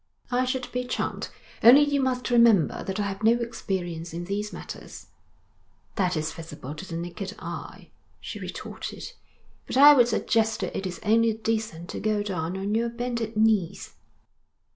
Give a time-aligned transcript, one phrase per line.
[0.31, 1.29] 'I should be charmed,
[1.61, 5.05] only you must remember that I have no experience in these matters.'
[5.93, 9.11] 'That is visible to the naked eye,' she retorted.
[9.67, 13.37] 'But I would suggest that it is only decent to go down on your bended
[13.37, 13.93] knees.'